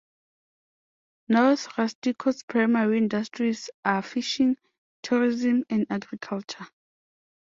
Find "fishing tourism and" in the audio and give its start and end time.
4.01-5.85